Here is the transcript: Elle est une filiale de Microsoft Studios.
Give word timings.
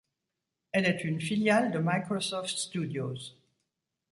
Elle 0.71 0.87
est 0.87 1.03
une 1.03 1.21
filiale 1.21 1.69
de 1.71 1.77
Microsoft 1.77 2.49
Studios. 2.57 3.37